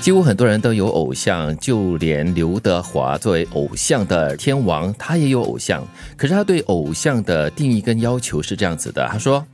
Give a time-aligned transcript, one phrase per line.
[0.00, 5.86] 几乎很多人都有偶像，就连刘德华作为偶像的天王，他也有偶像。
[6.16, 9.44] 可是他对偶像的定义跟要求是这样子的：他说，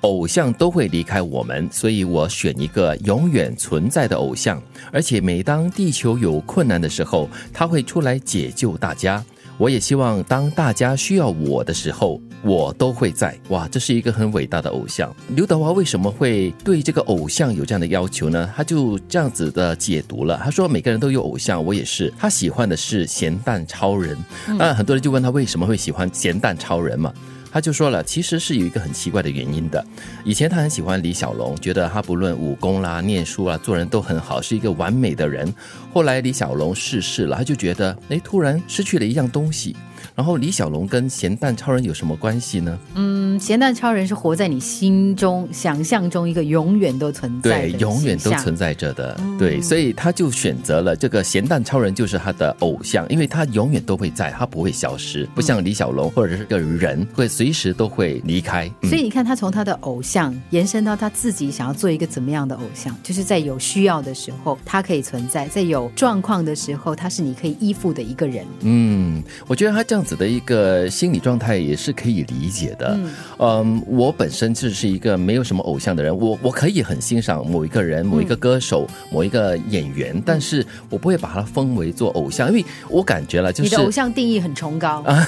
[0.00, 4.60] 偶像都会离开我们，所以我选一个永远存在的偶像，
[4.90, 9.24] 而且每当地球有困难的时候，他会出来解救大家。
[9.56, 13.38] 我也希望当大家需要我的时候，我都会在。
[13.48, 15.14] 哇，这是一个很伟大的偶像。
[15.28, 18.52] 刘德华为什么会对这个偶像有这样的要求呢？
[18.56, 20.40] 他就这样子的解读了。
[20.42, 22.12] 他说：“每个人都有偶像，我也是。
[22.18, 24.16] 他喜欢的是咸蛋超人。
[24.58, 27.12] 那很多人就问他为什么会喜欢咸蛋超人嘛？
[27.52, 29.84] 他就说了，其实是有一个很奇怪的原因的。
[30.24, 35.52] 以前他很喜欢李小龙，觉得他不论武功啦、念书啊、做人都很好，是一个完美的人。
[35.92, 39.76] 后来李小龙逝世了，他就觉得，哎，突然失去了一样东西。
[40.14, 42.78] 然后李小龙跟咸蛋超人有什么关系呢？
[42.94, 49.18] 嗯，咸蛋超人是活在你心中、想象中一个永远都存在对，永远都存在着的。
[49.38, 58.70] 对，所以他就选择了这个咸蛋超人，就是他的偶像，因为他永远都会在，他不会消失，不像李小龙或者是个人会随时都会离开。
[58.82, 68.44] 所以你看，他从他的偶像延伸到他自己想要做一个怎么样的偶像，就是在有需要的时候，他可以存在；在有状况的时候，他是你可以依附的一个人。
[68.60, 70.02] 嗯，我觉得他这样。
[70.02, 72.98] 子的一个心理状态也是可以理解的。
[73.38, 85.24] 嗯，我本身就是一个没有什么偶像的人，我我可以很欣赏某一个人、某一个歌手、某一个演员，但是我不会把他封为做偶像，因为我感觉了，就是你的偶像定义很崇高啊，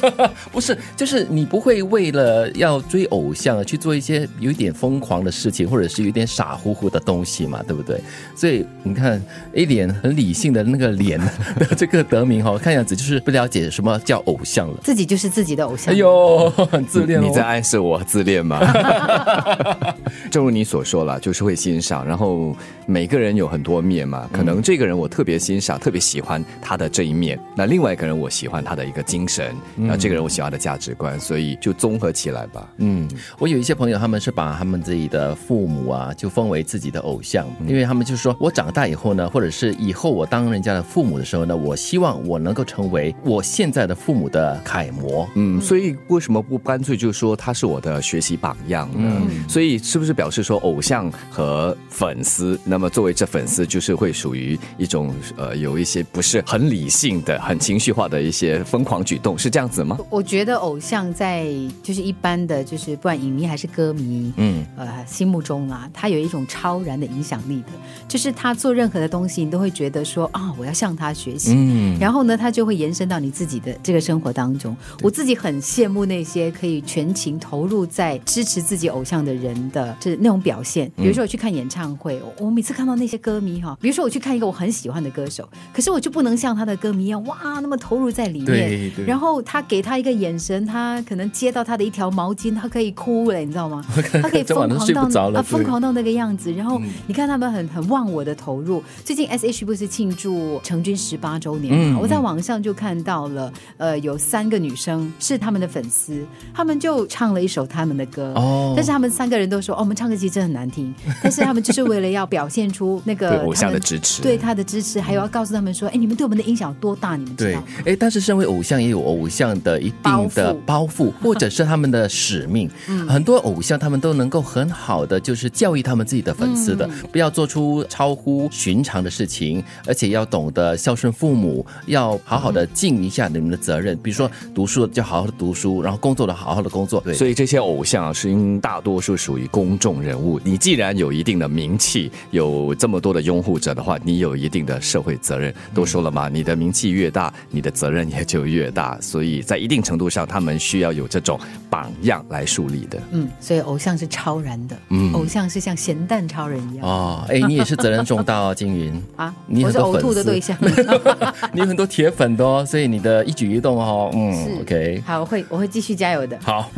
[0.50, 8.00] 不是，就是你不会为了要追偶像去做一些有一点疯狂的事情，或者是有点傻乎乎的东西嘛，对不对？
[8.34, 11.20] 所以你看，A 脸很理性的那个脸
[11.58, 14.24] 的这个得名哈，看样子就是不了解什么叫。
[14.24, 15.92] 偶像了，自己就是自己的偶像。
[15.92, 18.58] 哎呦，很 自恋，你在暗示我自恋吗？
[20.30, 32.66] 正如你所说了，就是会欣赏，然后每个人有很多面嘛，可能这个人我特别欣赏，特别喜欢他的这一面，那另外一个人我喜欢他的一个精神，那这个人我喜欢的价值观，所以就综合起来吧。
[32.78, 33.06] 嗯，
[33.38, 43.93] 我有一些朋友，他们是把他们自己的父母啊，就封为自己的偶像，因为他们就说我长大以后呢，或者是以后我当人家的父母的时候呢，我希望我能够成为我现在的。
[43.94, 49.22] 父母的楷模，嗯，所以为什么不干脆就说他是我的学习榜样呢？
[49.48, 59.98] 所以是不是表示说偶像和粉丝，那么作为这粉丝，就是会属于一种呃有一些不是很理性的、很情绪化的一些疯狂举动，是这样子吗？
[60.10, 61.46] 我觉得偶像在
[61.82, 67.68] 就是一般的就是不管影迷还是歌迷，嗯，呃，心目中啊，他有一种超然的影响力的，
[68.14, 73.94] 就是他做任何的东西，你都会觉得说啊，我要向他学习，嗯，然后呢，他就会延伸到你自己的这。
[73.94, 80.90] 个生活当中，我自己很羡慕那些可以全情投入在支持自己偶像的人的，就是那种表现。
[80.96, 88.90] 比如说我去看演唱会，我每次看到那些歌迷哈，比如说我去看一个我很喜欢的歌手，可是我就不能像他的歌迷一样哇那么投入在里面。
[89.06, 93.84] 然后他给他一个眼神，他可能接到他的一条毛巾，他可以哭了，你知道吗？
[94.20, 96.52] 他可以疯狂到啊疯狂到那个样子。
[96.52, 98.82] 然后你看他们很很忘我的投入。
[99.04, 101.98] 最近 S H 不是庆祝成军十八周年嘛？
[102.00, 103.52] 我在网上就看到了。
[103.76, 108.32] 呃，有三个女生是他们的粉丝，他们就唱了一首他们的歌。
[108.34, 110.94] 哦，但是他们三个人都说，哦，我们唱歌其实真的很难听。
[111.22, 117.16] 但是他们就是为了要表现出那个偶像的支持，对他的支持，还有要告诉他们说，哎，你们对我们的影响多大？
[117.16, 117.62] 你们知道？
[117.84, 122.70] 哎，但是身为偶像也有偶像的一定的包袱， 或者是他们的使命。
[123.08, 133.74] 很多偶像他们都能够很好的就是教育他们自己的粉丝的，不要做出超乎寻常的事情，而且要懂得孝顺父母，要好好的尽一下你们的责。
[133.74, 137.00] 责任，比如说读书就好好的读书，然后工作的好好的工作。
[137.00, 140.40] 对，所以这些偶像是因大多数属于公众人物。
[140.44, 145.52] 你既然有一定的名气，有这么多的拥护者的话，你有一定的社会责任。
[145.74, 148.96] 都说了嘛，你的名气越大，你的责任也就越大。
[149.00, 151.36] 所以在一定程度上，他们需要有这种
[151.68, 153.02] 榜样来树立的。
[153.10, 154.76] 嗯，所以偶像是超然的。
[154.90, 156.86] 嗯，偶像是像咸蛋超人一样。
[156.86, 160.56] 哦，哎，你也是责任重大哦，金云 啊，你是呕吐的对象。
[161.52, 163.64] 你有很多铁粉的哦，所以你的一举一。
[163.64, 166.38] 动哦，嗯，OK，好，我会我会继续加油的。
[166.42, 166.70] 好，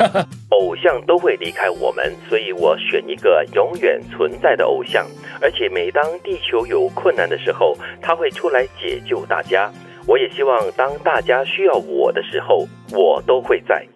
[0.48, 5.06] 偶像都会离开我们，所以我选一个永远存在的偶像，
[5.42, 9.70] 而且每当地球有困难的时候，他会出来解救大家。
[10.06, 13.86] 我也希望当大家需要我的时候，我都会在。